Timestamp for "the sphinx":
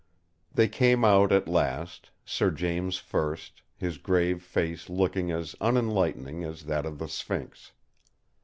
6.97-7.73